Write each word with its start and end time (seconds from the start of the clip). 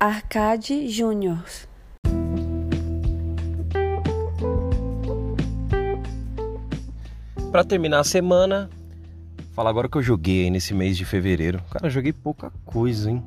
Arcade 0.00 0.88
Júnior. 0.88 1.42
Para 7.50 7.64
terminar 7.64 7.98
a 7.98 8.04
semana, 8.04 8.70
falar 9.56 9.70
agora 9.70 9.88
que 9.88 9.98
eu 9.98 10.02
joguei 10.02 10.50
nesse 10.52 10.72
mês 10.72 10.96
de 10.96 11.04
fevereiro. 11.04 11.60
Cara, 11.68 11.90
joguei 11.90 12.12
pouca 12.12 12.52
coisa, 12.64 13.10
hein? 13.10 13.24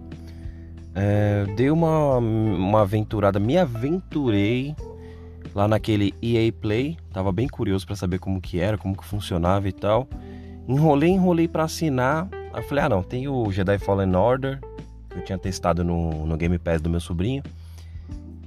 É, 0.96 1.46
dei 1.58 1.70
uma, 1.70 2.20
uma 2.20 2.82
aventurada, 2.84 3.38
me 3.38 3.58
aventurei 3.58 4.74
lá 5.54 5.68
naquele 5.68 6.14
EA 6.22 6.54
Play. 6.54 6.98
Tava 7.12 7.34
bem 7.34 7.50
curioso 7.50 7.86
para 7.86 7.98
saber 7.98 8.20
como 8.20 8.40
que 8.40 8.62
era, 8.62 8.78
como 8.78 8.96
que 8.96 9.04
funcionava 9.04 9.68
e 9.68 9.74
tal. 9.74 10.08
Enrolei, 10.70 11.10
enrolei 11.10 11.50
para 11.50 11.66
assinar. 11.66 12.30
Aí 12.54 12.64
falei, 12.64 12.86
ah 12.86 12.90
não, 12.90 13.04
tem 13.04 13.28
o 13.28 13.52
Jedi 13.52 13.78
Fallen 13.78 14.16
Order, 14.16 14.62
eu 15.16 15.24
tinha 15.24 15.38
testado 15.38 15.84
no, 15.84 16.26
no 16.26 16.38
Game 16.38 16.58
Pass 16.58 16.82
do 16.82 16.90
meu 16.90 17.00
sobrinho. 17.00 17.44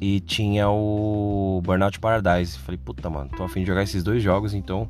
E 0.01 0.21
tinha 0.21 0.69
o 0.69 1.61
Burnout 1.65 1.99
Paradise. 1.99 2.59
Falei, 2.59 2.79
puta, 2.83 3.09
mano, 3.09 3.31
tô 3.37 3.45
afim 3.45 3.61
de 3.61 3.67
jogar 3.67 3.83
esses 3.83 4.03
dois 4.03 4.23
jogos, 4.23 4.53
então 4.53 4.89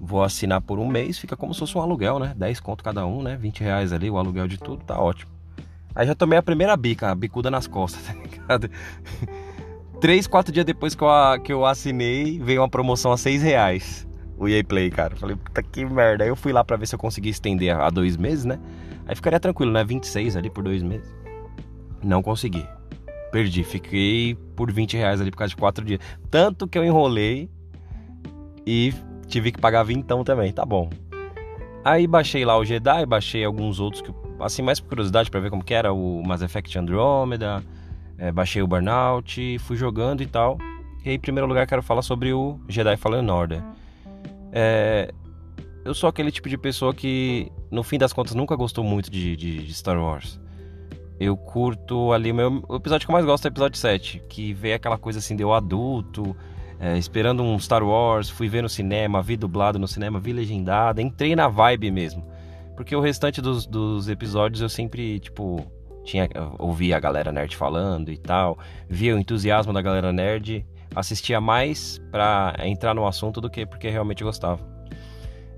vou 0.00 0.22
assinar 0.22 0.60
por 0.60 0.78
um 0.78 0.86
mês. 0.86 1.18
Fica 1.18 1.36
como 1.36 1.52
se 1.52 1.60
fosse 1.60 1.76
um 1.76 1.80
aluguel, 1.80 2.18
né? 2.18 2.34
10 2.36 2.60
conto 2.60 2.84
cada 2.84 3.06
um, 3.06 3.22
né? 3.22 3.36
20 3.36 3.60
reais 3.60 3.92
ali, 3.92 4.08
o 4.10 4.16
aluguel 4.16 4.46
de 4.46 4.58
tudo, 4.58 4.84
tá 4.84 4.98
ótimo. 4.98 5.30
Aí 5.94 6.06
já 6.06 6.14
tomei 6.14 6.38
a 6.38 6.42
primeira 6.42 6.76
bica, 6.76 7.10
a 7.10 7.14
bicuda 7.14 7.50
nas 7.50 7.66
costas, 7.66 8.02
tá 8.06 8.14
ligado? 8.14 8.70
Três, 10.00 10.26
quatro 10.26 10.52
dias 10.52 10.66
depois 10.66 10.94
que 10.94 11.02
eu, 11.02 11.08
que 11.42 11.52
eu 11.52 11.64
assinei, 11.64 12.38
veio 12.38 12.60
uma 12.60 12.68
promoção 12.68 13.12
a 13.12 13.16
seis 13.16 13.42
reais. 13.42 14.06
O 14.36 14.48
EA 14.48 14.64
Play, 14.64 14.90
cara. 14.90 15.14
Falei, 15.14 15.36
puta 15.36 15.62
que 15.62 15.84
merda. 15.84 16.24
Aí 16.24 16.30
eu 16.30 16.36
fui 16.36 16.52
lá 16.52 16.64
pra 16.64 16.76
ver 16.76 16.86
se 16.86 16.94
eu 16.94 16.98
conseguia 16.98 17.30
estender 17.30 17.74
a 17.74 17.88
dois 17.88 18.16
meses, 18.16 18.44
né? 18.44 18.58
Aí 19.06 19.14
ficaria 19.14 19.40
tranquilo, 19.40 19.72
né? 19.72 19.84
26 19.84 20.36
ali 20.36 20.50
por 20.50 20.64
dois 20.64 20.82
meses. 20.82 21.14
Não 22.02 22.22
consegui. 22.22 22.66
Perdi. 23.30 23.64
Fiquei 23.64 24.34
por 24.56 24.70
20 24.72 24.96
reais 24.96 25.20
ali 25.20 25.30
por 25.30 25.38
causa 25.38 25.50
de 25.50 25.56
quatro 25.56 25.84
dias. 25.84 26.00
Tanto 26.30 26.66
que 26.66 26.78
eu 26.78 26.84
enrolei 26.84 27.50
e 28.66 28.92
tive 29.26 29.52
que 29.52 29.60
pagar 29.60 29.82
vintão 29.82 30.24
também. 30.24 30.52
Tá 30.52 30.64
bom. 30.64 30.90
Aí 31.84 32.06
baixei 32.06 32.44
lá 32.44 32.56
o 32.56 32.64
Jedi, 32.64 33.04
baixei 33.04 33.44
alguns 33.44 33.78
outros 33.78 34.00
que 34.00 34.10
assim 34.40 34.62
mais 34.62 34.80
por 34.80 34.88
curiosidade 34.88 35.30
para 35.30 35.40
ver 35.40 35.50
como 35.50 35.62
que 35.62 35.74
era 35.74 35.92
o 35.92 36.22
Mass 36.26 36.40
Effect 36.40 36.78
Andromeda, 36.78 37.62
é, 38.16 38.32
baixei 38.32 38.62
o 38.62 38.66
Burnout, 38.66 39.58
fui 39.58 39.76
jogando 39.76 40.22
e 40.22 40.26
tal. 40.26 40.56
E 41.04 41.10
aí, 41.10 41.16
em 41.16 41.20
primeiro 41.20 41.46
lugar, 41.46 41.66
quero 41.66 41.82
falar 41.82 42.00
sobre 42.00 42.32
o 42.32 42.58
Jedi 42.68 42.96
Fallen 42.96 43.30
Order. 43.30 43.62
É, 44.50 45.12
eu 45.84 45.94
sou 45.94 46.08
aquele 46.08 46.30
tipo 46.30 46.48
de 46.48 46.56
pessoa 46.56 46.94
que, 46.94 47.52
no 47.70 47.82
fim 47.82 47.98
das 47.98 48.12
contas, 48.12 48.34
nunca 48.34 48.56
gostou 48.56 48.82
muito 48.82 49.10
de, 49.10 49.36
de, 49.36 49.58
de 49.64 49.74
Star 49.74 50.00
Wars. 50.00 50.40
Eu 51.20 51.36
curto 51.36 52.12
ali, 52.12 52.32
o, 52.32 52.34
meu, 52.34 52.64
o 52.68 52.76
episódio 52.76 53.06
que 53.06 53.10
eu 53.10 53.12
mais 53.12 53.24
gosto 53.24 53.44
é 53.44 53.48
o 53.48 53.52
episódio 53.52 53.78
7, 53.78 54.22
que 54.28 54.52
vê 54.52 54.72
aquela 54.72 54.96
coisa 54.96 55.18
assim 55.18 55.36
de 55.36 55.42
eu 55.42 55.52
adulto, 55.52 56.34
é, 56.80 56.98
esperando 56.98 57.42
um 57.42 57.58
Star 57.58 57.84
Wars, 57.84 58.30
fui 58.30 58.48
ver 58.48 58.62
no 58.62 58.68
cinema, 58.68 59.22
vi 59.22 59.36
dublado 59.36 59.78
no 59.78 59.86
cinema, 59.86 60.18
vi 60.18 60.32
legendado, 60.32 61.00
entrei 61.00 61.36
na 61.36 61.48
vibe 61.48 61.90
mesmo. 61.90 62.26
Porque 62.74 62.96
o 62.96 63.00
restante 63.00 63.40
dos, 63.40 63.66
dos 63.66 64.08
episódios 64.08 64.60
eu 64.60 64.68
sempre, 64.68 65.20
tipo, 65.20 65.64
tinha 66.02 66.28
ouvia 66.58 66.96
a 66.96 67.00
galera 67.00 67.30
nerd 67.30 67.56
falando 67.56 68.10
e 68.10 68.16
tal, 68.16 68.58
via 68.88 69.14
o 69.14 69.18
entusiasmo 69.18 69.72
da 69.72 69.80
galera 69.80 70.12
nerd, 70.12 70.66
assistia 70.94 71.40
mais 71.40 72.00
pra 72.10 72.54
entrar 72.60 72.94
no 72.94 73.06
assunto 73.06 73.40
do 73.40 73.50
que 73.50 73.64
porque 73.64 73.88
realmente 73.88 74.24
gostava. 74.24 74.74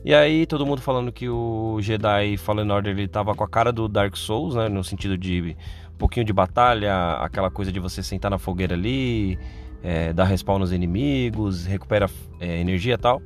E 0.07 0.15
aí 0.15 0.47
todo 0.47 0.65
mundo 0.65 0.81
falando 0.81 1.11
que 1.11 1.29
o 1.29 1.79
Jedi 1.81 2.37
Fallen 2.37 2.71
Order 2.71 2.97
ele 2.97 3.09
tava 3.09 3.35
com 3.35 3.43
a 3.43 3.49
cara 3.49 3.73
do 3.73 3.89
Dark 3.89 4.17
Souls, 4.17 4.55
né, 4.55 4.69
no 4.69 4.85
sentido 4.85 5.19
de 5.19 5.57
um 5.93 5.97
pouquinho 5.99 6.25
de 6.25 6.33
batalha, 6.33 7.15
aquela 7.15 7.51
coisa 7.51 7.73
de 7.73 7.81
você 7.81 8.05
sentar 8.05 8.31
na 8.31 8.39
fogueira 8.39 8.75
ali, 8.75 9.37
é, 9.83 10.13
dar 10.13 10.23
respawn 10.23 10.61
nos 10.61 10.71
inimigos, 10.71 11.67
recupera 11.67 12.09
é, 12.39 12.61
energia 12.61 12.95
e 12.95 12.99
tal. 12.99 13.21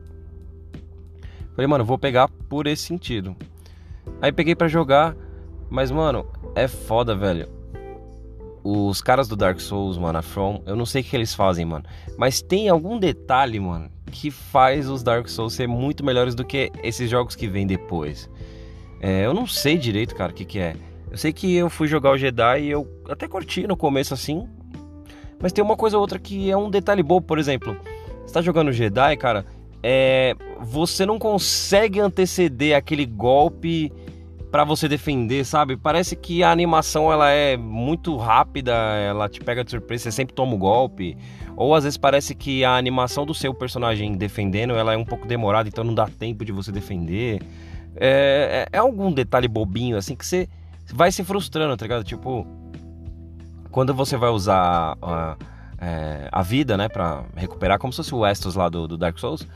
Falei, 1.55 1.67
mano, 1.67 1.85
vou 1.85 1.99
pegar 1.99 2.29
por 2.49 2.67
esse 2.67 2.85
sentido. 2.85 3.37
Aí 4.23 4.33
peguei 4.33 4.55
para 4.55 4.67
jogar, 4.67 5.15
mas 5.69 5.91
mano, 5.91 6.25
é 6.55 6.67
foda, 6.67 7.15
velho. 7.15 7.47
Os 8.63 9.01
caras 9.01 9.27
do 9.27 9.37
Dark 9.37 9.59
Souls, 9.59 9.97
mano, 9.97 10.19
a 10.19 10.23
From, 10.23 10.63
eu 10.67 10.77
não 10.77 10.85
sei 10.85 11.01
o 11.01 11.05
que 11.05 11.17
eles 11.17 11.35
fazem, 11.35 11.65
mano. 11.65 11.85
Mas 12.19 12.43
tem 12.43 12.69
algum 12.69 12.99
detalhe, 12.99 13.59
mano, 13.59 13.91
que 14.11 14.31
faz 14.31 14.89
os 14.89 15.03
Dark 15.03 15.29
Souls 15.29 15.55
ser 15.55 15.67
muito 15.67 16.05
melhores 16.05 16.35
do 16.35 16.45
que 16.45 16.71
esses 16.83 17.09
jogos 17.09 17.35
que 17.35 17.49
vêm 17.49 17.67
depois. 17.67 18.29
É, 19.01 19.25
eu 19.25 19.33
não 19.33 19.47
sei 19.47 19.79
direito, 19.79 20.15
cara, 20.15 20.31
o 20.31 20.35
que, 20.35 20.45
que 20.45 20.59
é. 20.59 20.77
Eu 21.11 21.17
sei 21.17 21.33
que 21.33 21.57
eu 21.57 21.71
fui 21.71 21.89
jogar 21.89 22.11
o 22.11 22.19
Jedi 22.19 22.65
e 22.65 22.71
eu 22.71 22.87
até 23.09 23.27
curti 23.27 23.67
no 23.67 23.77
começo 23.77 24.13
assim. 24.13 24.47
Mas 25.41 25.53
tem 25.53 25.65
uma 25.65 25.77
coisa 25.77 25.97
ou 25.97 26.03
outra 26.03 26.19
que 26.19 26.51
é 26.51 26.57
um 26.57 26.71
detalhe 26.71 27.03
bobo, 27.03 27.27
por 27.27 27.39
exemplo. 27.39 27.77
Você 28.25 28.35
tá 28.35 28.43
jogando 28.43 28.71
Jedi, 28.73 29.17
cara, 29.17 29.47
é, 29.83 30.37
você 30.61 31.07
não 31.07 31.19
consegue 31.19 31.99
anteceder 31.99 32.77
aquele 32.77 33.07
golpe 33.07 33.91
para 34.51 34.65
você 34.65 34.89
defender, 34.89 35.45
sabe? 35.45 35.77
Parece 35.77 36.17
que 36.17 36.43
a 36.43 36.51
animação 36.51 37.13
ela 37.13 37.31
é 37.31 37.57
muito 37.57 38.17
rápida, 38.17 38.73
ela 38.73 39.29
te 39.29 39.41
pega 39.41 39.63
de 39.63 39.71
surpresa, 39.71 40.05
você 40.05 40.13
sempre 40.13 40.35
toma 40.35 40.53
o 40.53 40.57
um 40.57 40.59
golpe. 40.59 41.17
Ou 41.57 41.75
às 41.75 41.85
vezes 41.85 41.97
parece 41.97 42.35
que 42.35 42.65
a 42.65 42.77
animação 42.77 43.25
do 43.25 43.35
seu 43.35 43.55
personagem 43.55 44.17
defendendo 44.17 44.75
ela 44.75 44.93
é 44.93 44.97
um 44.97 45.05
pouco 45.05 45.27
demorada, 45.27 45.69
então 45.69 45.85
não 45.85 45.95
dá 45.95 46.07
tempo 46.07 46.45
de 46.45 46.53
você 46.53 46.73
defender. 46.73 47.41
É, 47.97 48.67
é, 48.73 48.77
é 48.77 48.79
algum 48.79 49.13
detalhe 49.13 49.47
bobinho 49.47 49.97
assim 49.97 50.17
que 50.17 50.27
você 50.27 50.49
vai 50.93 51.13
se 51.13 51.23
frustrando, 51.23 51.77
tá 51.77 51.85
ligado? 51.85 52.03
Tipo, 52.03 52.47
quando 53.71 53.95
você 53.95 54.17
vai 54.17 54.31
usar 54.31 54.97
a, 55.01 55.37
é, 55.81 56.29
a 56.33 56.43
vida, 56.43 56.77
né, 56.77 56.89
para 56.89 57.25
recuperar, 57.37 57.79
como 57.79 57.93
se 57.93 57.99
fosse 57.99 58.15
o 58.15 58.27
Estus 58.27 58.57
lá 58.57 58.69
do, 58.69 58.89
do 58.89 58.99
Dark 58.99 59.19
Souls 59.19 59.47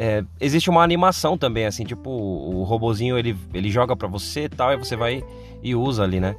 é, 0.00 0.24
existe 0.40 0.70
uma 0.70 0.84
animação 0.84 1.36
também, 1.36 1.66
assim, 1.66 1.84
tipo, 1.84 2.08
o 2.08 2.62
robozinho 2.62 3.18
ele, 3.18 3.36
ele 3.52 3.68
joga 3.68 3.96
para 3.96 4.06
você 4.06 4.44
e 4.44 4.48
tal, 4.48 4.72
e 4.72 4.76
você 4.76 4.94
vai 4.94 5.24
e 5.60 5.74
usa 5.74 6.04
ali, 6.04 6.20
né? 6.20 6.36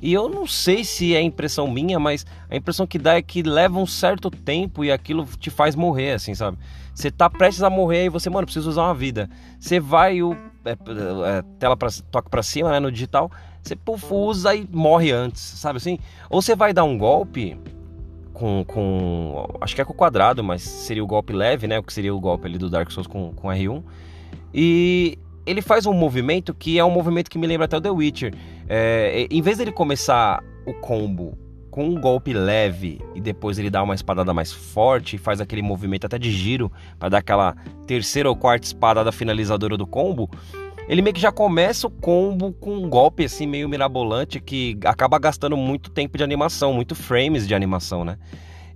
E 0.00 0.14
eu 0.14 0.30
não 0.30 0.46
sei 0.46 0.82
se 0.82 1.14
é 1.14 1.20
impressão 1.20 1.70
minha, 1.70 2.00
mas 2.00 2.24
a 2.50 2.56
impressão 2.56 2.86
que 2.86 2.98
dá 2.98 3.14
é 3.14 3.22
que 3.22 3.42
leva 3.42 3.78
um 3.78 3.86
certo 3.86 4.30
tempo 4.30 4.82
e 4.82 4.90
aquilo 4.90 5.26
te 5.38 5.50
faz 5.50 5.76
morrer, 5.76 6.12
assim, 6.12 6.34
sabe? 6.34 6.56
Você 6.94 7.10
tá 7.10 7.28
prestes 7.28 7.62
a 7.62 7.68
morrer 7.68 8.06
e 8.06 8.08
você, 8.08 8.30
mano, 8.30 8.46
precisa 8.46 8.68
usar 8.68 8.84
uma 8.84 8.94
vida. 8.94 9.28
Você 9.60 9.78
vai 9.78 10.22
o 10.22 10.34
é, 10.64 10.72
é, 10.72 11.42
tela 11.58 11.76
pra, 11.76 11.90
toca 12.10 12.30
para 12.30 12.42
cima, 12.42 12.70
né, 12.70 12.80
no 12.80 12.90
digital, 12.90 13.30
você 13.62 13.76
puf, 13.76 14.06
usa 14.10 14.54
e 14.54 14.66
morre 14.72 15.12
antes, 15.12 15.42
sabe 15.42 15.76
assim? 15.76 15.98
Ou 16.30 16.40
você 16.40 16.56
vai 16.56 16.72
dar 16.72 16.84
um 16.84 16.96
golpe 16.96 17.58
com, 18.32 18.64
com. 18.66 19.48
Acho 19.60 19.74
que 19.74 19.80
é 19.80 19.84
com 19.84 19.92
o 19.92 19.96
quadrado, 19.96 20.42
mas 20.42 20.62
seria 20.62 21.02
o 21.02 21.06
golpe 21.06 21.32
leve, 21.32 21.66
né? 21.66 21.78
O 21.78 21.82
que 21.82 21.92
seria 21.92 22.14
o 22.14 22.20
golpe 22.20 22.46
ali 22.46 22.58
do 22.58 22.68
Dark 22.68 22.90
Souls 22.90 23.06
com, 23.06 23.32
com 23.32 23.48
R1. 23.48 23.82
E 24.54 25.18
ele 25.46 25.62
faz 25.62 25.86
um 25.86 25.92
movimento 25.92 26.54
que 26.54 26.78
é 26.78 26.84
um 26.84 26.90
movimento 26.90 27.30
que 27.30 27.38
me 27.38 27.46
lembra 27.46 27.66
até 27.66 27.76
o 27.76 27.80
The 27.80 27.90
Witcher. 27.90 28.34
É, 28.68 29.26
em 29.30 29.42
vez 29.42 29.58
dele 29.58 29.72
começar 29.72 30.42
o 30.66 30.72
combo 30.74 31.36
com 31.70 31.86
um 31.88 31.98
golpe 31.98 32.34
leve 32.34 33.00
e 33.14 33.20
depois 33.20 33.58
ele 33.58 33.70
dá 33.70 33.82
uma 33.82 33.94
espadada 33.94 34.34
mais 34.34 34.52
forte 34.52 35.16
e 35.16 35.18
faz 35.18 35.40
aquele 35.40 35.62
movimento 35.62 36.04
até 36.04 36.18
de 36.18 36.30
giro 36.30 36.70
para 36.98 37.08
dar 37.08 37.18
aquela 37.18 37.56
terceira 37.86 38.28
ou 38.28 38.36
quarta 38.36 38.66
espadada 38.66 39.10
finalizadora 39.10 39.74
do 39.76 39.86
combo, 39.86 40.28
ele 40.88 41.02
meio 41.02 41.14
que 41.14 41.20
já 41.20 41.32
começa 41.32 41.86
o 41.86 41.90
combo 41.90 42.52
com 42.52 42.74
um 42.74 42.88
golpe 42.88 43.24
assim 43.24 43.46
meio 43.46 43.68
mirabolante 43.68 44.40
que 44.40 44.78
acaba 44.84 45.18
gastando 45.18 45.56
muito 45.56 45.90
tempo 45.90 46.18
de 46.18 46.24
animação, 46.24 46.72
muito 46.72 46.94
frames 46.94 47.46
de 47.46 47.54
animação, 47.54 48.04
né? 48.04 48.18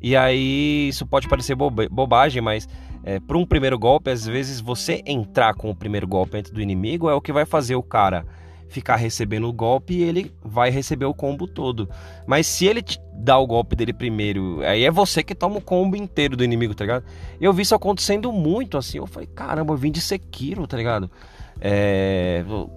E 0.00 0.16
aí 0.16 0.88
isso 0.88 1.06
pode 1.06 1.28
parecer 1.28 1.54
bobagem, 1.54 2.40
mas 2.42 2.68
é, 3.02 3.18
para 3.18 3.38
um 3.38 3.46
primeiro 3.46 3.78
golpe, 3.78 4.10
às 4.10 4.26
vezes 4.26 4.60
você 4.60 5.02
entrar 5.06 5.54
com 5.54 5.70
o 5.70 5.74
primeiro 5.74 6.06
golpe 6.06 6.32
dentro 6.32 6.52
do 6.52 6.60
inimigo 6.60 7.08
é 7.08 7.14
o 7.14 7.20
que 7.20 7.32
vai 7.32 7.44
fazer 7.44 7.76
o 7.76 7.82
cara 7.82 8.24
ficar 8.68 8.96
recebendo 8.96 9.48
o 9.48 9.52
golpe 9.52 9.94
e 9.94 10.02
ele 10.02 10.32
vai 10.42 10.70
receber 10.70 11.04
o 11.04 11.14
combo 11.14 11.46
todo. 11.46 11.88
Mas 12.26 12.46
se 12.46 12.66
ele 12.66 12.82
te 12.82 13.00
dá 13.14 13.38
o 13.38 13.46
golpe 13.46 13.74
dele 13.74 13.92
primeiro, 13.92 14.60
aí 14.62 14.84
é 14.84 14.90
você 14.90 15.22
que 15.22 15.34
toma 15.34 15.58
o 15.58 15.60
combo 15.60 15.96
inteiro 15.96 16.36
do 16.36 16.44
inimigo, 16.44 16.74
tá 16.74 16.84
ligado? 16.84 17.04
Eu 17.40 17.52
vi 17.52 17.62
isso 17.62 17.74
acontecendo 17.74 18.32
muito 18.32 18.76
assim. 18.76 18.98
Eu 18.98 19.06
falei, 19.06 19.28
caramba, 19.34 19.72
eu 19.72 19.76
vim 19.76 19.90
de 19.90 20.00
Sekiro, 20.00 20.66
tá 20.66 20.76
ligado? 20.76 21.10
É, 21.60 22.44
eu, 22.48 22.70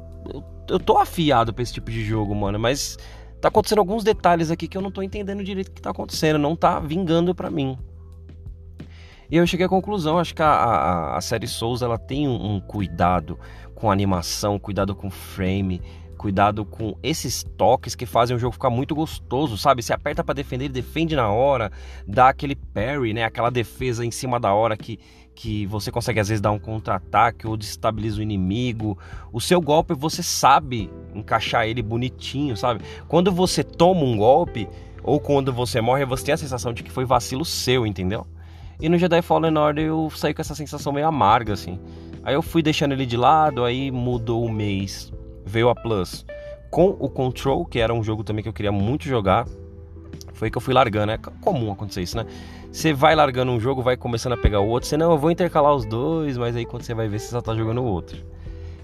eu 0.69 0.79
tô 0.79 0.97
afiado 0.97 1.53
pra 1.53 1.63
esse 1.63 1.73
tipo 1.73 1.91
de 1.91 2.03
jogo, 2.03 2.33
mano, 2.35 2.59
mas 2.59 2.97
tá 3.41 3.47
acontecendo 3.47 3.79
alguns 3.79 4.03
detalhes 4.03 4.51
aqui 4.51 4.67
que 4.67 4.77
eu 4.77 4.81
não 4.81 4.91
tô 4.91 5.01
entendendo 5.01 5.43
direito 5.43 5.69
o 5.69 5.71
que 5.71 5.81
tá 5.81 5.91
acontecendo, 5.91 6.37
não 6.37 6.55
tá 6.55 6.79
vingando 6.79 7.33
pra 7.33 7.49
mim. 7.49 7.77
E 9.31 9.37
eu 9.37 9.45
cheguei 9.45 9.67
à 9.67 9.69
conclusão, 9.69 10.17
acho 10.17 10.33
que 10.33 10.41
a, 10.41 10.47
a, 10.47 11.17
a 11.17 11.21
série 11.21 11.47
Souls 11.47 11.83
ela 11.83 11.99
tem 11.99 12.27
um, 12.27 12.55
um 12.55 12.59
cuidado 12.59 13.37
com 13.75 13.91
animação, 13.91 14.57
cuidado 14.57 14.95
com 14.95 15.09
frame, 15.11 15.81
cuidado 16.17 16.65
com 16.65 16.97
esses 17.03 17.43
toques 17.55 17.93
que 17.95 18.07
fazem 18.07 18.35
o 18.35 18.39
jogo 18.39 18.53
ficar 18.53 18.71
muito 18.71 18.95
gostoso, 18.95 19.55
sabe? 19.55 19.83
Se 19.83 19.93
aperta 19.93 20.23
para 20.23 20.33
defender, 20.33 20.65
ele 20.65 20.73
defende 20.73 21.15
na 21.15 21.29
hora, 21.29 21.71
dá 22.07 22.29
aquele 22.29 22.55
parry, 22.55 23.13
né? 23.13 23.23
Aquela 23.23 23.51
defesa 23.51 24.03
em 24.03 24.09
cima 24.09 24.39
da 24.39 24.51
hora 24.51 24.75
que, 24.75 24.99
que 25.35 25.67
você 25.67 25.91
consegue 25.91 26.19
às 26.19 26.27
vezes 26.27 26.41
dar 26.41 26.51
um 26.51 26.59
contra-ataque 26.59 27.47
ou 27.47 27.55
destabiliza 27.55 28.19
o 28.19 28.23
inimigo. 28.23 28.97
O 29.31 29.39
seu 29.39 29.61
golpe 29.61 29.93
você 29.93 30.23
sabe 30.23 30.91
encaixar 31.13 31.67
ele 31.67 31.83
bonitinho, 31.83 32.57
sabe? 32.57 32.83
Quando 33.07 33.31
você 33.31 33.63
toma 33.63 34.01
um 34.01 34.17
golpe, 34.17 34.67
ou 35.03 35.19
quando 35.19 35.53
você 35.53 35.79
morre, 35.79 36.03
você 36.03 36.25
tem 36.25 36.33
a 36.33 36.37
sensação 36.37 36.73
de 36.73 36.83
que 36.83 36.91
foi 36.91 37.05
vacilo 37.05 37.45
seu, 37.45 37.85
entendeu? 37.85 38.25
E 38.79 38.87
no 38.87 38.97
Jedi 38.97 39.21
Fallen 39.21 39.57
Order 39.57 39.85
eu 39.85 40.09
saí 40.09 40.33
com 40.33 40.41
essa 40.41 40.55
sensação 40.55 40.93
meio 40.93 41.07
amarga, 41.07 41.53
assim. 41.53 41.79
Aí 42.23 42.33
eu 42.33 42.41
fui 42.41 42.61
deixando 42.61 42.93
ele 42.93 43.05
de 43.05 43.17
lado, 43.17 43.65
aí 43.65 43.91
mudou 43.91 44.45
o 44.45 44.51
mês, 44.51 45.11
veio 45.45 45.69
a 45.69 45.75
Plus 45.75 46.25
com 46.69 46.95
o 46.99 47.09
Control, 47.09 47.65
que 47.65 47.79
era 47.79 47.93
um 47.93 48.03
jogo 48.03 48.23
também 48.23 48.43
que 48.43 48.49
eu 48.49 48.53
queria 48.53 48.71
muito 48.71 49.05
jogar. 49.05 49.47
Foi 50.33 50.49
que 50.49 50.57
eu 50.57 50.61
fui 50.61 50.73
largando, 50.73 51.11
é 51.11 51.17
comum 51.17 51.71
acontecer 51.71 52.01
isso, 52.01 52.15
né? 52.15 52.25
Você 52.71 52.93
vai 52.93 53.15
largando 53.15 53.51
um 53.51 53.59
jogo, 53.59 53.81
vai 53.81 53.97
começando 53.97 54.33
a 54.33 54.37
pegar 54.37 54.59
o 54.61 54.67
outro, 54.67 54.87
você 54.87 54.95
não, 54.95 55.11
eu 55.11 55.17
vou 55.17 55.31
intercalar 55.31 55.73
os 55.73 55.85
dois, 55.85 56.37
mas 56.37 56.55
aí 56.55 56.65
quando 56.65 56.83
você 56.83 56.93
vai 56.93 57.07
ver, 57.07 57.19
você 57.19 57.27
só 57.27 57.41
tá 57.41 57.55
jogando 57.55 57.81
o 57.81 57.85
outro. 57.85 58.23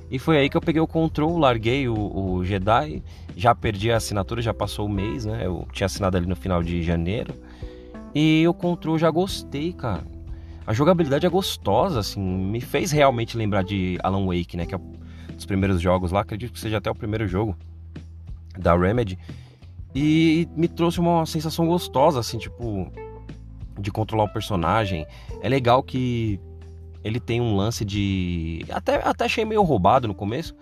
E 0.10 0.20
foi 0.20 0.38
aí 0.38 0.50
que 0.50 0.58
eu 0.58 0.62
peguei 0.62 0.82
o 0.82 0.88
Control, 0.88 1.38
larguei 1.38 1.88
o, 1.88 1.96
o 1.96 2.44
Jedi, 2.44 3.02
já 3.36 3.56
perdi 3.56 3.92
a 3.92 3.98
assinatura, 3.98 4.42
já 4.42 4.54
passou 4.54 4.86
o 4.86 4.90
mês, 4.90 5.26
né? 5.26 5.42
Eu 5.46 5.68
tinha 5.72 5.86
assinado 5.86 6.18
ali 6.18 6.26
no 6.26 6.36
final 6.36 6.62
de 6.62 6.82
janeiro. 6.84 7.34
E 8.16 8.48
o 8.48 8.54
Control 8.54 8.98
já 8.98 9.12
gostei, 9.12 9.74
cara. 9.74 10.04
A 10.66 10.74
jogabilidade 10.74 11.26
é 11.26 11.30
gostosa, 11.30 12.00
assim, 12.00 12.22
me 12.22 12.62
fez 12.62 12.92
realmente 12.92 13.38
lembrar 13.38 13.64
de 13.64 14.00
Alan 14.02 14.26
Wake, 14.26 14.56
né? 14.56 14.66
Que 14.66 14.74
é 14.74 14.78
um 14.78 14.94
dos 15.36 15.46
primeiros 15.46 15.82
jogos 15.82 16.12
lá, 16.12 16.22
acredito 16.22 16.54
que 16.54 16.60
seja 16.60 16.78
até 16.78 16.90
o 16.90 16.96
primeiro 16.96 17.28
jogo 17.28 17.56
da 18.58 18.76
Remedy. 18.76 19.20
E 19.94 20.48
me 20.56 20.68
trouxe 20.68 21.00
uma 21.00 21.26
sensação 21.26 21.68
gostosa, 21.68 22.20
assim, 22.20 22.38
tipo, 22.38 22.92
de 23.80 23.92
controlar 23.92 24.24
o 24.24 24.34
personagem. 24.34 25.06
É 25.42 25.50
legal 25.50 25.84
que 25.84 26.40
ele 27.04 27.20
tem 27.20 27.40
um 27.40 27.56
lance 27.56 27.86
de. 27.86 28.66
Até, 28.70 28.96
até 29.08 29.26
achei 29.26 29.46
meio 29.46 29.62
roubado 29.62 30.08
no 30.08 30.16
começo, 30.16 30.56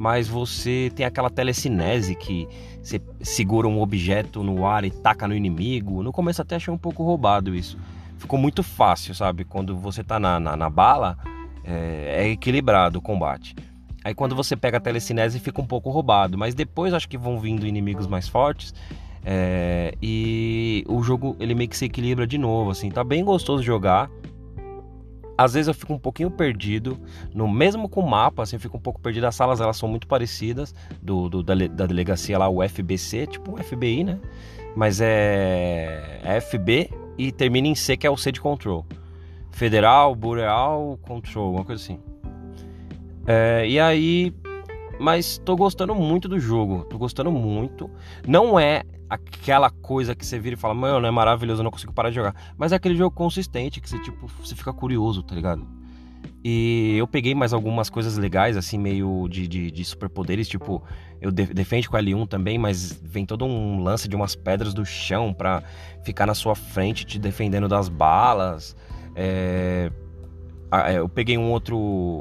mas 0.00 0.26
você 0.26 0.90
tem 0.96 1.04
aquela 1.04 1.28
telecinese 1.28 2.14
que 2.14 2.48
você 2.82 3.02
segura 3.20 3.68
um 3.68 3.82
objeto 3.82 4.42
no 4.42 4.66
ar 4.66 4.82
e 4.82 4.90
taca 4.90 5.28
no 5.28 5.34
inimigo. 5.34 6.02
No 6.02 6.10
começo 6.10 6.40
até 6.40 6.56
achei 6.56 6.72
um 6.72 6.78
pouco 6.78 7.04
roubado 7.04 7.54
isso. 7.54 7.76
Ficou 8.16 8.38
muito 8.38 8.62
fácil, 8.62 9.14
sabe? 9.14 9.44
Quando 9.44 9.76
você 9.76 10.02
tá 10.02 10.18
na, 10.18 10.40
na, 10.40 10.56
na 10.56 10.70
bala, 10.70 11.18
é, 11.62 12.24
é, 12.24 12.28
equilibrado 12.30 12.98
o 12.98 13.02
combate. 13.02 13.54
Aí 14.02 14.14
quando 14.14 14.34
você 14.34 14.56
pega 14.56 14.78
a 14.78 14.80
telecinese 14.80 15.38
fica 15.38 15.60
um 15.60 15.66
pouco 15.66 15.90
roubado, 15.90 16.38
mas 16.38 16.54
depois 16.54 16.94
acho 16.94 17.06
que 17.06 17.18
vão 17.18 17.38
vindo 17.38 17.66
inimigos 17.66 18.06
mais 18.06 18.26
fortes. 18.26 18.72
É, 19.22 19.94
e 20.00 20.82
o 20.88 21.02
jogo 21.02 21.36
ele 21.38 21.54
meio 21.54 21.68
que 21.68 21.76
se 21.76 21.84
equilibra 21.84 22.26
de 22.26 22.38
novo, 22.38 22.70
assim, 22.70 22.90
tá 22.90 23.04
bem 23.04 23.22
gostoso 23.22 23.62
jogar 23.62 24.08
às 25.40 25.54
vezes 25.54 25.68
eu 25.68 25.74
fico 25.74 25.94
um 25.94 25.98
pouquinho 25.98 26.30
perdido, 26.30 27.00
no 27.34 27.48
mesmo 27.48 27.88
com 27.88 28.02
o 28.02 28.06
mapa, 28.06 28.42
assim, 28.42 28.56
eu 28.56 28.60
fico 28.60 28.76
um 28.76 28.80
pouco 28.80 29.00
perdido. 29.00 29.24
As 29.24 29.34
salas 29.34 29.58
elas 29.58 29.78
são 29.78 29.88
muito 29.88 30.06
parecidas 30.06 30.74
do, 31.00 31.30
do 31.30 31.42
da, 31.42 31.54
da, 31.54 31.86
delegacia 31.86 32.36
lá, 32.36 32.46
o 32.46 32.62
FBC, 32.62 33.26
tipo 33.26 33.56
FBI, 33.56 34.04
né? 34.04 34.20
Mas 34.76 35.00
é, 35.00 36.20
é 36.22 36.38
FB 36.42 36.90
e 37.16 37.32
termina 37.32 37.68
em 37.68 37.74
C, 37.74 37.96
que 37.96 38.06
é 38.06 38.10
o 38.10 38.18
C 38.18 38.30
de 38.30 38.38
control. 38.38 38.84
Federal, 39.50 40.14
Boreal, 40.14 40.98
Control, 41.00 41.54
uma 41.54 41.64
coisa 41.64 41.82
assim. 41.82 41.98
É, 43.26 43.66
e 43.66 43.80
aí, 43.80 44.34
mas 44.98 45.38
tô 45.38 45.56
gostando 45.56 45.94
muito 45.94 46.28
do 46.28 46.38
jogo, 46.38 46.84
tô 46.84 46.98
gostando 46.98 47.32
muito. 47.32 47.90
Não 48.28 48.60
é 48.60 48.82
aquela 49.10 49.68
coisa 49.68 50.14
que 50.14 50.24
você 50.24 50.38
vira 50.38 50.54
e 50.54 50.58
fala, 50.58 50.72
mano, 50.72 51.04
é 51.04 51.10
maravilhoso, 51.10 51.60
eu 51.60 51.64
não 51.64 51.70
consigo 51.70 51.92
parar 51.92 52.10
de 52.10 52.14
jogar. 52.14 52.54
Mas 52.56 52.70
é 52.70 52.76
aquele 52.76 52.94
jogo 52.94 53.14
consistente 53.14 53.80
que 53.80 53.90
você, 53.90 53.98
tipo, 53.98 54.28
você 54.40 54.54
fica 54.54 54.72
curioso, 54.72 55.22
tá 55.22 55.34
ligado? 55.34 55.66
E 56.44 56.96
eu 56.96 57.06
peguei 57.06 57.34
mais 57.34 57.52
algumas 57.52 57.90
coisas 57.90 58.16
legais, 58.16 58.56
assim, 58.56 58.78
meio 58.78 59.28
de, 59.28 59.46
de, 59.48 59.70
de 59.70 59.84
superpoderes, 59.84 60.48
tipo, 60.48 60.82
eu 61.20 61.30
de, 61.30 61.46
com 61.46 61.96
L1 61.96 62.28
também, 62.28 62.56
mas 62.56 62.98
vem 63.02 63.26
todo 63.26 63.44
um 63.44 63.82
lance 63.82 64.08
de 64.08 64.16
umas 64.16 64.34
pedras 64.34 64.72
do 64.72 64.86
chão 64.86 65.34
pra 65.34 65.62
ficar 66.02 66.24
na 66.24 66.34
sua 66.34 66.54
frente, 66.54 67.04
te 67.04 67.18
defendendo 67.18 67.68
das 67.68 67.88
balas. 67.88 68.74
É, 69.14 69.90
é, 70.72 70.98
eu 70.98 71.08
peguei 71.08 71.36
um 71.36 71.50
outro, 71.50 71.76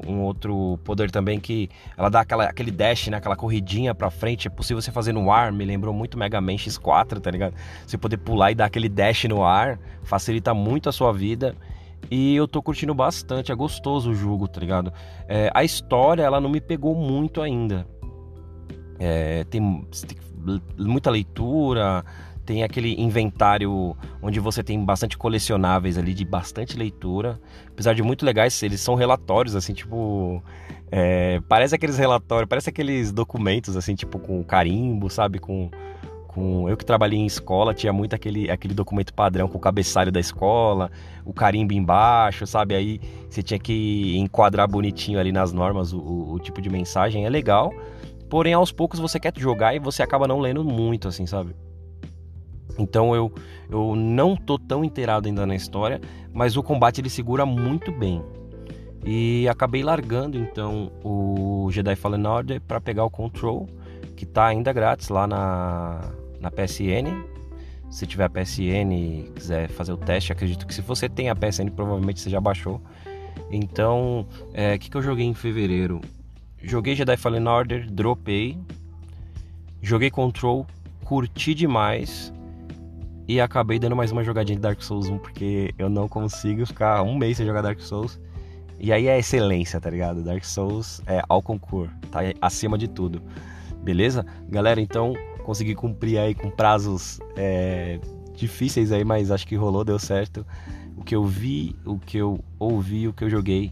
um 0.07 0.21
outro 0.21 0.79
poder 0.83 1.11
também 1.11 1.39
que 1.39 1.69
ela 1.95 2.09
dá 2.09 2.21
aquela, 2.21 2.45
aquele 2.45 2.71
dash, 2.71 3.07
né? 3.07 3.17
Aquela 3.17 3.35
corridinha 3.35 3.93
pra 3.93 4.09
frente. 4.09 4.47
É 4.47 4.49
possível 4.49 4.81
você 4.81 4.91
fazer 4.91 5.13
no 5.13 5.31
ar. 5.31 5.51
Me 5.51 5.63
lembrou 5.63 5.93
muito 5.93 6.17
Mega 6.17 6.41
Man 6.41 6.55
X4, 6.55 7.19
tá 7.19 7.29
ligado? 7.29 7.53
Você 7.85 7.97
poder 7.97 8.17
pular 8.17 8.51
e 8.51 8.55
dar 8.55 8.65
aquele 8.65 8.89
dash 8.89 9.25
no 9.25 9.43
ar. 9.43 9.79
Facilita 10.03 10.53
muito 10.53 10.89
a 10.89 10.91
sua 10.91 11.13
vida. 11.13 11.55
E 12.09 12.35
eu 12.35 12.47
tô 12.47 12.61
curtindo 12.61 12.93
bastante. 12.93 13.51
É 13.51 13.55
gostoso 13.55 14.11
o 14.11 14.15
jogo, 14.15 14.47
tá 14.47 14.59
ligado? 14.59 14.91
É, 15.27 15.51
a 15.53 15.63
história, 15.63 16.23
ela 16.23 16.41
não 16.41 16.49
me 16.49 16.59
pegou 16.59 16.95
muito 16.95 17.41
ainda. 17.41 17.85
É, 18.97 19.43
tem, 19.45 19.87
tem 20.07 20.17
muita 20.77 21.11
leitura 21.11 22.03
tem 22.49 22.63
aquele 22.63 22.99
inventário 22.99 23.95
onde 24.23 24.39
você 24.39 24.63
tem 24.63 24.83
bastante 24.83 25.15
colecionáveis 25.15 25.99
ali 25.99 26.15
de 26.15 26.25
bastante 26.25 26.75
leitura. 26.75 27.39
Apesar 27.67 27.93
de 27.93 28.01
muito 28.01 28.25
legais, 28.25 28.63
eles 28.63 28.81
são 28.81 28.95
relatórios, 28.95 29.55
assim, 29.55 29.71
tipo. 29.71 30.41
É, 30.91 31.39
parece 31.47 31.75
aqueles 31.75 31.99
relatórios, 31.99 32.49
parece 32.49 32.71
aqueles 32.71 33.11
documentos, 33.11 33.77
assim, 33.77 33.93
tipo, 33.93 34.17
com 34.17 34.43
carimbo, 34.43 35.11
sabe? 35.11 35.37
Com. 35.37 35.69
com 36.27 36.67
eu 36.67 36.75
que 36.75 36.83
trabalhei 36.83 37.19
em 37.19 37.27
escola, 37.27 37.71
tinha 37.71 37.93
muito 37.93 38.15
aquele, 38.15 38.49
aquele 38.49 38.73
documento 38.73 39.13
padrão 39.13 39.47
com 39.47 39.59
o 39.59 39.61
cabeçalho 39.61 40.11
da 40.11 40.19
escola, 40.19 40.89
o 41.23 41.31
carimbo 41.31 41.73
embaixo, 41.73 42.47
sabe? 42.47 42.73
Aí 42.73 42.99
você 43.29 43.43
tinha 43.43 43.59
que 43.59 44.17
enquadrar 44.17 44.67
bonitinho 44.67 45.19
ali 45.19 45.31
nas 45.31 45.53
normas 45.53 45.93
o, 45.93 45.99
o, 45.99 46.33
o 46.33 46.39
tipo 46.39 46.63
de 46.63 46.69
mensagem. 46.71 47.27
É 47.27 47.29
legal. 47.29 47.71
Porém, 48.27 48.53
aos 48.53 48.71
poucos 48.71 48.99
você 48.99 49.19
quer 49.19 49.33
jogar 49.37 49.75
e 49.75 49.79
você 49.79 50.01
acaba 50.01 50.27
não 50.27 50.39
lendo 50.39 50.63
muito, 50.63 51.07
assim, 51.07 51.27
sabe? 51.27 51.53
Então 52.79 53.15
eu, 53.15 53.31
eu 53.69 53.95
não 53.95 54.35
tô 54.35 54.57
tão 54.57 54.83
inteirado 54.83 55.27
ainda 55.27 55.45
na 55.45 55.55
história, 55.55 55.99
mas 56.33 56.57
o 56.57 56.63
combate 56.63 57.01
ele 57.01 57.09
segura 57.09 57.45
muito 57.45 57.91
bem. 57.91 58.23
E 59.05 59.47
acabei 59.47 59.83
largando 59.83 60.37
então 60.37 60.91
o 61.03 61.69
Jedi 61.71 61.95
Fallen 61.95 62.25
Order 62.25 62.61
para 62.61 62.81
pegar 62.81 63.05
o 63.05 63.09
Control, 63.09 63.67
que 64.15 64.25
tá 64.25 64.47
ainda 64.47 64.73
grátis 64.73 65.09
lá 65.09 65.25
na, 65.25 66.11
na 66.39 66.51
PSN. 66.51 67.23
Se 67.89 68.05
tiver 68.05 68.25
a 68.25 68.29
PSN 68.29 68.91
e 68.91 69.31
quiser 69.33 69.69
fazer 69.69 69.93
o 69.93 69.97
teste, 69.97 70.31
acredito 70.31 70.67
que 70.67 70.73
se 70.73 70.81
você 70.81 71.09
tem 71.09 71.29
a 71.29 71.35
PSN, 71.35 71.71
provavelmente 71.75 72.19
você 72.19 72.29
já 72.29 72.39
baixou. 72.39 72.81
Então, 73.49 74.27
o 74.41 74.51
é, 74.53 74.77
que, 74.77 74.89
que 74.89 74.97
eu 74.97 75.01
joguei 75.01 75.25
em 75.25 75.33
fevereiro? 75.33 76.01
Joguei 76.61 76.95
Jedi 76.95 77.17
Fallen 77.17 77.47
Order, 77.47 77.89
dropei. 77.89 78.57
Joguei 79.81 80.11
Control, 80.11 80.67
curti 81.03 81.55
demais. 81.55 82.31
E 83.29 83.39
acabei 83.39 83.77
dando 83.77 83.95
mais 83.95 84.11
uma 84.11 84.23
jogadinha 84.23 84.55
de 84.55 84.61
Dark 84.63 84.81
Souls 84.81 85.07
1, 85.07 85.19
porque 85.19 85.71
eu 85.77 85.87
não 85.87 86.09
consigo 86.09 86.65
ficar 86.65 87.03
um 87.03 87.15
mês 87.15 87.37
sem 87.37 87.45
jogar 87.45 87.61
Dark 87.61 87.79
Souls. 87.79 88.19
E 88.79 88.91
aí 88.91 89.07
é 89.07 89.19
excelência, 89.19 89.79
tá 89.79 89.87
ligado? 89.87 90.23
Dark 90.23 90.43
Souls 90.43 90.99
é 91.05 91.21
ao 91.29 91.39
concurso, 91.39 91.93
tá 92.09 92.21
acima 92.41 92.75
de 92.75 92.87
tudo. 92.87 93.21
Beleza? 93.83 94.25
Galera, 94.47 94.81
então 94.81 95.13
consegui 95.43 95.75
cumprir 95.75 96.17
aí 96.17 96.33
com 96.33 96.49
prazos 96.49 97.19
é, 97.35 97.99
difíceis 98.33 98.91
aí, 98.91 99.03
mas 99.05 99.29
acho 99.29 99.45
que 99.45 99.55
rolou, 99.55 99.85
deu 99.85 99.99
certo. 99.99 100.43
O 100.97 101.03
que 101.03 101.15
eu 101.15 101.23
vi, 101.23 101.75
o 101.85 101.99
que 101.99 102.17
eu 102.17 102.43
ouvi, 102.57 103.07
o 103.07 103.13
que 103.13 103.23
eu 103.23 103.29
joguei 103.29 103.71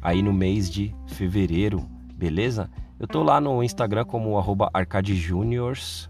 aí 0.00 0.22
no 0.22 0.32
mês 0.32 0.70
de 0.70 0.96
fevereiro, 1.08 1.86
beleza? 2.14 2.70
Eu 2.98 3.06
tô 3.06 3.22
lá 3.22 3.38
no 3.38 3.62
Instagram 3.62 4.06
como 4.06 4.38
arroba 4.38 4.70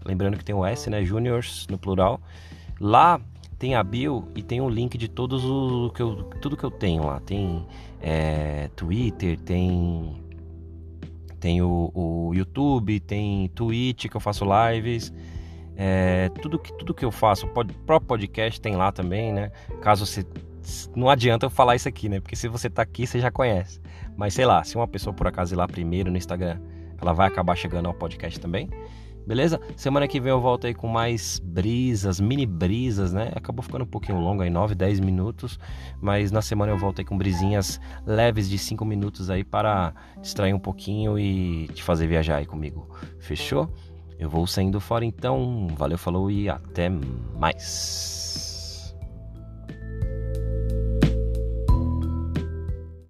lembrando 0.05 0.37
que 0.37 0.45
tem 0.45 0.55
o 0.55 0.65
S, 0.65 0.89
né? 0.89 1.03
Juniors 1.03 1.67
no 1.69 1.77
plural. 1.77 2.21
Lá 2.79 3.19
tem 3.57 3.75
a 3.75 3.83
bio 3.83 4.27
e 4.35 4.43
tem 4.43 4.61
o 4.61 4.69
link 4.69 4.97
de 4.97 5.07
todos 5.07 5.43
o 5.45 5.89
que 5.91 6.01
eu, 6.01 6.23
tudo 6.41 6.57
que 6.57 6.63
eu 6.63 6.71
tenho 6.71 7.05
lá. 7.05 7.19
Tem 7.19 7.65
é, 8.01 8.69
Twitter, 8.75 9.39
tem 9.39 10.21
tem 11.39 11.61
o, 11.61 11.91
o, 11.93 12.33
YouTube, 12.33 12.99
tem 12.99 13.47
Twitch 13.49 14.07
que 14.07 14.17
eu 14.17 14.21
faço 14.21 14.45
lives. 14.45 15.13
É, 15.77 16.29
tudo, 16.41 16.57
que, 16.57 16.73
tudo 16.73 16.93
que 16.93 17.05
eu 17.05 17.11
faço, 17.11 17.45
o 17.45 17.49
próprio 17.49 18.01
podcast 18.01 18.59
tem 18.59 18.75
lá 18.75 18.91
também, 18.91 19.31
né? 19.31 19.51
Caso 19.81 20.05
você. 20.05 20.25
Não 20.95 21.07
adianta 21.07 21.45
eu 21.45 21.49
falar 21.49 21.75
isso 21.75 21.87
aqui, 21.87 22.09
né? 22.09 22.19
Porque 22.19 22.35
se 22.35 22.47
você 22.47 22.67
tá 22.67 22.81
aqui, 22.81 23.05
você 23.05 23.19
já 23.19 23.29
conhece. 23.29 23.79
Mas 24.17 24.33
sei 24.33 24.45
lá, 24.45 24.63
se 24.63 24.75
uma 24.75 24.87
pessoa 24.87 25.13
por 25.13 25.27
acaso 25.27 25.53
ir 25.53 25.57
lá 25.57 25.67
primeiro 25.67 26.09
no 26.09 26.17
Instagram, 26.17 26.59
ela 26.99 27.13
vai 27.13 27.27
acabar 27.27 27.55
chegando 27.55 27.85
ao 27.85 27.93
podcast 27.93 28.39
também. 28.39 28.67
Beleza? 29.25 29.59
Semana 29.75 30.07
que 30.07 30.19
vem 30.19 30.29
eu 30.29 30.39
volto 30.39 30.67
aí 30.67 30.73
com 30.73 30.87
mais 30.87 31.39
brisas, 31.39 32.19
mini 32.19 32.45
brisas, 32.45 33.11
né? 33.11 33.31
Acabou 33.35 33.63
ficando 33.63 33.83
um 33.83 33.87
pouquinho 33.87 34.19
longo 34.19 34.43
aí, 34.43 34.49
9, 34.49 34.75
10 34.75 34.99
minutos. 34.99 35.59
Mas 35.99 36.31
na 36.31 36.41
semana 36.41 36.71
eu 36.71 36.77
volto 36.77 36.99
aí 36.99 37.05
com 37.05 37.17
brisinhas 37.17 37.79
leves 38.05 38.49
de 38.49 38.57
5 38.57 38.85
minutos 38.85 39.29
aí 39.29 39.43
para 39.43 39.93
distrair 40.21 40.53
um 40.53 40.59
pouquinho 40.59 41.17
e 41.17 41.67
te 41.69 41.81
fazer 41.81 42.07
viajar 42.07 42.37
aí 42.37 42.45
comigo. 42.45 42.87
Fechou? 43.19 43.69
Eu 44.19 44.29
vou 44.29 44.45
saindo 44.47 44.79
fora 44.79 45.03
então. 45.03 45.67
Valeu, 45.75 45.97
falou 45.97 46.29
e 46.29 46.47
até 46.47 46.89
mais. 46.89 48.24